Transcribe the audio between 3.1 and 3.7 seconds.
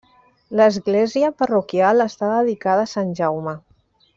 Jaume.